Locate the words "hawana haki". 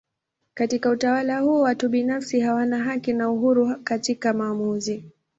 2.39-3.13